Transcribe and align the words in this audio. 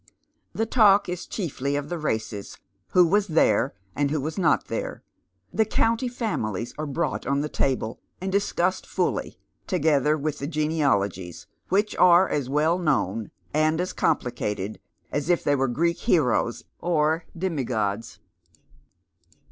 The 0.51 0.65
talk 0.65 1.07
is 1.07 1.27
chiefly 1.27 1.75
of 1.75 1.89
the 1.89 1.99
races, 1.99 2.57
who 2.93 3.05
was 3.05 3.27
there 3.27 3.75
and 3.95 4.09
who 4.09 4.19
was 4.19 4.35
not 4.35 4.65
there. 4.65 5.03
The 5.53 5.63
county 5.63 6.07
families 6.07 6.73
are 6.79 6.87
brought 6.87 7.27
on 7.27 7.41
the 7.41 7.49
table, 7.49 7.99
and 8.19 8.31
discussed 8.31 8.87
fully, 8.87 9.37
together 9.67 10.17
with 10.17 10.39
the 10.39 10.47
genealogies, 10.47 11.45
which 11.69 11.95
are 11.97 12.27
as 12.27 12.49
well 12.49 12.79
known 12.79 13.29
and 13.53 13.79
as 13.79 13.93
complicated 13.93 14.79
as 15.11 15.29
if 15.29 15.43
they 15.43 15.55
were 15.55 15.67
Greek 15.67 15.99
heroes 15.99 16.63
or 16.79 17.25
demigods. 17.37 18.17